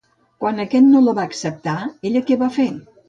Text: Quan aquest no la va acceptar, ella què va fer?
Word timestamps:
Quan 0.43 0.61
aquest 0.63 0.87
no 0.93 1.03
la 1.09 1.13
va 1.19 1.25
acceptar, 1.31 1.77
ella 2.11 2.25
què 2.31 2.39
va 2.45 2.49
fer? 2.57 2.67